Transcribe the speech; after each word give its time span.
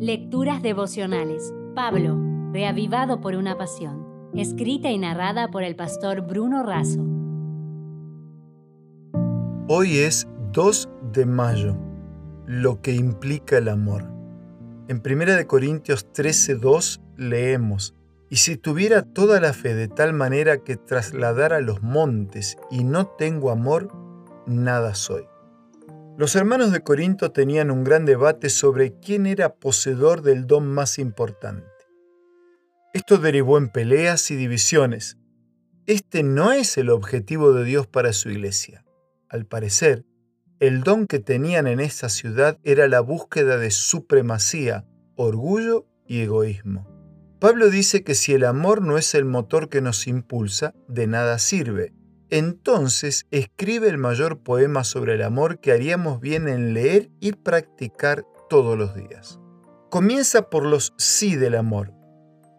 Lecturas 0.00 0.62
devocionales. 0.62 1.52
Pablo, 1.74 2.16
reavivado 2.52 3.20
por 3.20 3.34
una 3.34 3.58
pasión. 3.58 4.30
Escrita 4.32 4.92
y 4.92 4.98
narrada 4.98 5.48
por 5.48 5.64
el 5.64 5.74
pastor 5.74 6.20
Bruno 6.20 6.62
Razo. 6.62 7.04
Hoy 9.66 9.98
es 9.98 10.28
2 10.52 10.88
de 11.12 11.26
mayo, 11.26 11.76
lo 12.46 12.80
que 12.80 12.92
implica 12.92 13.58
el 13.58 13.68
amor. 13.68 14.04
En 14.86 15.02
1 15.04 15.48
Corintios 15.48 16.06
13:2 16.12 17.00
leemos, 17.16 17.96
y 18.30 18.36
si 18.36 18.56
tuviera 18.56 19.02
toda 19.02 19.40
la 19.40 19.52
fe 19.52 19.74
de 19.74 19.88
tal 19.88 20.12
manera 20.12 20.58
que 20.58 20.76
trasladara 20.76 21.60
los 21.60 21.82
montes 21.82 22.56
y 22.70 22.84
no 22.84 23.08
tengo 23.08 23.50
amor, 23.50 23.90
nada 24.46 24.94
soy. 24.94 25.24
Los 26.18 26.34
hermanos 26.34 26.72
de 26.72 26.80
Corinto 26.80 27.30
tenían 27.30 27.70
un 27.70 27.84
gran 27.84 28.04
debate 28.04 28.50
sobre 28.50 28.98
quién 28.98 29.24
era 29.24 29.54
poseedor 29.54 30.22
del 30.22 30.48
don 30.48 30.66
más 30.66 30.98
importante. 30.98 31.70
Esto 32.92 33.18
derivó 33.18 33.56
en 33.56 33.68
peleas 33.68 34.32
y 34.32 34.34
divisiones. 34.34 35.16
Este 35.86 36.24
no 36.24 36.50
es 36.50 36.76
el 36.76 36.90
objetivo 36.90 37.52
de 37.52 37.62
Dios 37.62 37.86
para 37.86 38.12
su 38.12 38.30
iglesia. 38.30 38.84
Al 39.28 39.46
parecer, 39.46 40.06
el 40.58 40.82
don 40.82 41.06
que 41.06 41.20
tenían 41.20 41.68
en 41.68 41.78
esa 41.78 42.08
ciudad 42.08 42.58
era 42.64 42.88
la 42.88 42.98
búsqueda 42.98 43.56
de 43.56 43.70
supremacía, 43.70 44.84
orgullo 45.14 45.86
y 46.08 46.22
egoísmo. 46.22 46.88
Pablo 47.38 47.70
dice 47.70 48.02
que 48.02 48.16
si 48.16 48.32
el 48.32 48.44
amor 48.44 48.82
no 48.82 48.98
es 48.98 49.14
el 49.14 49.24
motor 49.24 49.68
que 49.68 49.80
nos 49.80 50.08
impulsa, 50.08 50.74
de 50.88 51.06
nada 51.06 51.38
sirve. 51.38 51.92
Entonces 52.30 53.26
escribe 53.30 53.88
el 53.88 53.96
mayor 53.96 54.40
poema 54.42 54.84
sobre 54.84 55.14
el 55.14 55.22
amor 55.22 55.60
que 55.60 55.72
haríamos 55.72 56.20
bien 56.20 56.46
en 56.48 56.74
leer 56.74 57.10
y 57.20 57.32
practicar 57.32 58.24
todos 58.50 58.76
los 58.76 58.94
días. 58.94 59.40
Comienza 59.88 60.50
por 60.50 60.66
los 60.66 60.92
sí 60.98 61.36
del 61.36 61.54
amor. 61.54 61.94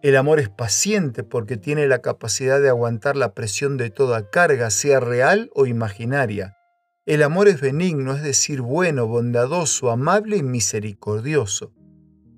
El 0.00 0.16
amor 0.16 0.40
es 0.40 0.48
paciente 0.48 1.22
porque 1.22 1.56
tiene 1.56 1.86
la 1.86 2.00
capacidad 2.00 2.60
de 2.60 2.68
aguantar 2.70 3.16
la 3.16 3.34
presión 3.34 3.76
de 3.76 3.90
toda 3.90 4.30
carga, 4.30 4.70
sea 4.70 5.00
real 5.00 5.50
o 5.54 5.66
imaginaria. 5.66 6.56
El 7.04 7.22
amor 7.22 7.48
es 7.48 7.60
benigno, 7.60 8.14
es 8.14 8.22
decir, 8.22 8.62
bueno, 8.62 9.06
bondadoso, 9.06 9.90
amable 9.90 10.36
y 10.36 10.42
misericordioso. 10.42 11.72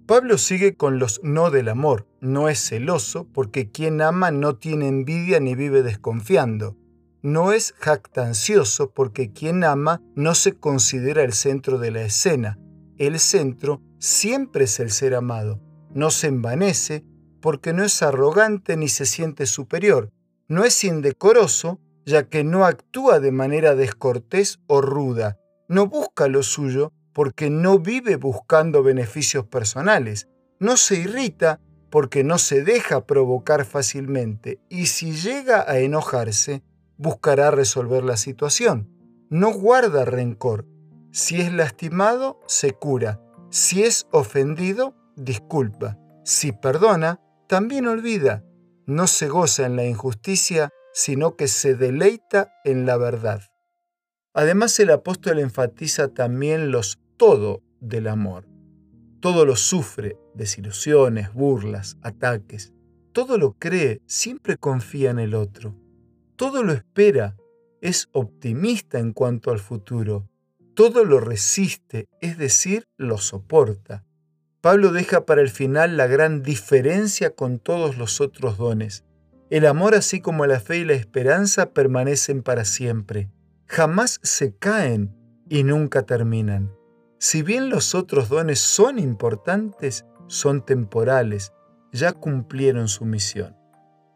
Pablo 0.07 0.39
sigue 0.39 0.77
con 0.77 0.99
los 0.99 1.21
no 1.23 1.51
del 1.51 1.69
amor. 1.69 2.09
No 2.21 2.49
es 2.49 2.59
celoso 2.59 3.29
porque 3.33 3.71
quien 3.71 4.01
ama 4.01 4.33
no 4.33 4.57
tiene 4.57 4.89
envidia 4.89 5.39
ni 5.39 5.55
vive 5.55 5.85
desconfiando. 5.85 6.77
No 7.23 7.53
es 7.53 7.75
jactancioso 7.79 8.91
porque 8.91 9.33
quien 9.33 9.65
ama 9.65 10.01
no 10.15 10.35
se 10.35 10.55
considera 10.55 11.23
el 11.23 11.33
centro 11.33 11.79
de 11.79 11.91
la 11.91 12.03
escena. 12.03 12.59
El 12.97 13.19
centro 13.19 13.83
siempre 13.99 14.65
es 14.65 14.81
el 14.81 14.91
ser 14.91 15.15
amado. 15.15 15.61
No 15.93 16.11
se 16.11 16.29
envanece 16.29 17.05
porque 17.41 17.73
no 17.73 17.85
es 17.85 18.03
arrogante 18.03 18.77
ni 18.77 18.89
se 18.89 19.07
siente 19.07 19.47
superior. 19.47 20.11
No 20.49 20.65
es 20.65 20.83
indecoroso 20.85 21.81
ya 22.05 22.29
que 22.29 22.45
no 22.45 22.65
actúa 22.65 23.21
de 23.21 23.33
manera 23.33 23.75
descortés 23.75 24.61
o 24.67 24.81
ruda, 24.81 25.39
no 25.69 25.87
busca 25.87 26.29
lo 26.29 26.43
suyo 26.43 26.93
porque 27.13 27.51
no 27.51 27.79
vive 27.79 28.17
buscando 28.17 28.83
beneficios 28.83 29.47
personales, 29.47 30.29
no 30.59 30.77
se 30.77 30.97
irrita 30.97 31.61
porque 31.91 32.25
no 32.25 32.39
se 32.39 32.63
deja 32.63 33.07
provocar 33.07 33.65
fácilmente 33.65 34.61
y 34.69 34.87
si 34.87 35.13
llega 35.13 35.71
a 35.71 35.79
enojarse, 35.79 36.63
buscará 37.01 37.51
resolver 37.51 38.05
la 38.05 38.19
situación. 38.19 38.91
No 39.31 39.53
guarda 39.53 40.05
rencor. 40.05 40.67
Si 41.13 41.41
es 41.41 41.51
lastimado, 41.51 42.39
se 42.47 42.73
cura. 42.73 43.23
Si 43.49 43.83
es 43.83 44.07
ofendido, 44.13 44.95
disculpa. 45.17 45.99
Si 46.25 46.53
perdona, 46.53 47.19
también 47.49 47.87
olvida. 47.87 48.45
No 48.87 49.07
se 49.07 49.29
goza 49.29 49.65
en 49.65 49.77
la 49.77 49.87
injusticia, 49.87 50.69
sino 50.93 51.37
que 51.37 51.49
se 51.49 51.75
deleita 51.75 52.53
en 52.65 52.85
la 52.85 52.99
verdad. 52.99 53.41
Además 54.35 54.79
el 54.79 54.91
apóstol 54.91 55.39
enfatiza 55.39 56.09
también 56.09 56.71
los 56.71 57.01
todo 57.17 57.63
del 57.81 58.09
amor. 58.09 58.47
Todo 59.21 59.47
lo 59.47 59.57
sufre, 59.57 60.19
desilusiones, 60.35 61.33
burlas, 61.33 61.97
ataques. 62.03 62.75
Todo 63.13 63.39
lo 63.39 63.55
cree, 63.55 64.03
siempre 64.07 64.59
confía 64.59 65.11
en 65.11 65.19
el 65.19 65.35
otro. 65.35 65.80
Todo 66.41 66.63
lo 66.63 66.73
espera, 66.73 67.37
es 67.83 68.09
optimista 68.13 68.99
en 68.99 69.13
cuanto 69.13 69.51
al 69.51 69.59
futuro. 69.59 70.27
Todo 70.73 71.05
lo 71.05 71.21
resiste, 71.21 72.09
es 72.23 72.39
decir, 72.39 72.89
lo 72.97 73.19
soporta. 73.19 74.07
Pablo 74.63 74.91
deja 74.91 75.27
para 75.27 75.43
el 75.43 75.51
final 75.51 75.99
la 75.99 76.07
gran 76.07 76.43
diferencia 76.43 77.35
con 77.35 77.59
todos 77.59 77.99
los 77.99 78.23
otros 78.23 78.57
dones. 78.57 79.05
El 79.51 79.67
amor 79.67 79.95
así 79.95 80.23
como 80.23 80.47
la 80.47 80.61
fe 80.61 80.79
y 80.79 80.85
la 80.87 80.95
esperanza 80.95 81.75
permanecen 81.75 82.43
para 82.43 82.65
siempre. 82.65 83.29
Jamás 83.67 84.19
se 84.23 84.57
caen 84.57 85.15
y 85.47 85.63
nunca 85.63 86.07
terminan. 86.07 86.73
Si 87.19 87.43
bien 87.43 87.69
los 87.69 87.95
otros 87.95 88.31
dones 88.31 88.61
son 88.61 88.99
importantes, 88.99 90.07
son 90.27 90.65
temporales, 90.65 91.53
ya 91.93 92.15
cumplieron 92.15 92.89
su 92.89 93.05
misión. 93.05 93.59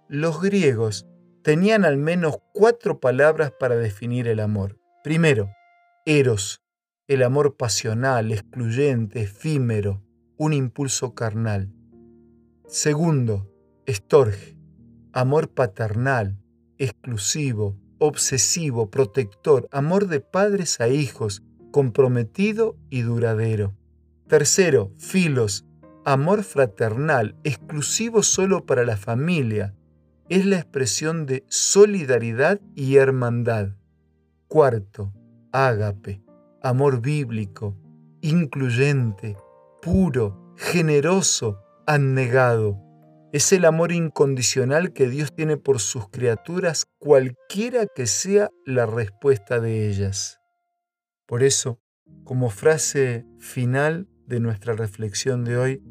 Los 0.09 0.41
griegos 0.41 1.07
tenían 1.45 1.85
al 1.85 1.99
menos 1.99 2.39
cuatro 2.55 3.01
palabras 3.01 3.53
para 3.53 3.77
definir 3.77 4.29
el 4.29 4.41
amor. 4.41 4.81
Primero, 5.05 5.51
eros, 6.07 6.63
el 7.07 7.23
amor 7.23 7.59
pasional, 7.59 8.33
excluyente, 8.33 9.21
efímero, 9.21 10.03
un 10.39 10.55
impulso 10.55 11.15
carnal. 11.15 11.71
Segundo, 12.67 13.53
estorge, 13.85 14.57
amor 15.13 15.51
paternal, 15.51 16.39
exclusivo, 16.79 17.77
obsesivo, 17.99 18.91
protector, 18.91 19.69
amor 19.71 20.09
de 20.09 20.21
padres 20.21 20.81
a 20.81 20.89
hijos, 20.89 21.43
comprometido 21.71 22.75
y 22.89 23.03
duradero. 23.03 23.77
Tercero, 24.29 24.93
filos, 24.97 25.67
amor 26.07 26.43
fraternal, 26.43 27.37
exclusivo 27.45 28.23
solo 28.23 28.65
para 28.65 28.87
la 28.87 28.97
familia. 28.97 29.75
Es 30.29 30.47
la 30.47 30.57
expresión 30.57 31.27
de 31.27 31.45
solidaridad 31.49 32.61
y 32.75 32.97
hermandad. 32.97 33.77
Cuarto, 34.49 35.13
ágape, 35.53 36.23
amor 36.63 37.01
bíblico, 37.01 37.77
incluyente, 38.21 39.37
puro, 39.83 40.55
generoso, 40.57 41.59
anegado 41.87 42.85
es 43.35 43.53
el 43.53 43.65
amor 43.65 43.91
incondicional 43.91 44.93
que 44.93 45.09
Dios 45.09 45.35
tiene 45.35 45.57
por 45.57 45.81
sus 45.81 46.09
criaturas, 46.09 46.87
cualquiera 47.01 47.85
que 47.93 48.07
sea 48.07 48.49
la 48.65 48.87
respuesta 48.87 49.59
de 49.59 49.89
ellas. 49.89 50.39
Por 51.27 51.43
eso, 51.43 51.81
como 52.23 52.49
frase 52.49 53.27
final 53.41 54.07
de 54.29 54.39
nuestra 54.39 54.75
reflexión 54.75 55.43
de 55.43 55.59
hoy, 55.59 55.83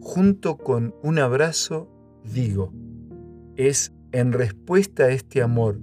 junto 0.00 0.58
con 0.58 0.94
un 1.02 1.18
abrazo, 1.18 1.90
digo, 2.22 2.72
es 3.56 3.92
en 4.12 4.32
respuesta 4.32 5.04
a 5.04 5.08
este 5.10 5.42
amor 5.42 5.78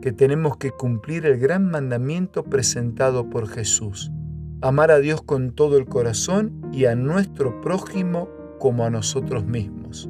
que 0.00 0.12
tenemos 0.12 0.56
que 0.56 0.70
cumplir 0.70 1.26
el 1.26 1.38
gran 1.38 1.70
mandamiento 1.70 2.44
presentado 2.44 3.28
por 3.30 3.48
Jesús, 3.48 4.10
amar 4.60 4.90
a 4.90 4.98
Dios 4.98 5.22
con 5.22 5.52
todo 5.52 5.76
el 5.76 5.86
corazón 5.86 6.70
y 6.72 6.84
a 6.84 6.94
nuestro 6.94 7.60
prójimo 7.60 8.28
como 8.58 8.84
a 8.84 8.90
nosotros 8.90 9.44
mismos. 9.44 10.08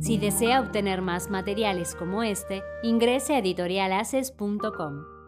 Si 0.00 0.16
desea 0.16 0.60
obtener 0.60 1.02
más 1.02 1.30
materiales 1.30 1.94
como 1.94 2.22
este, 2.22 2.62
ingrese 2.82 3.34
a 3.34 3.38
editorialaces.com. 3.38 5.19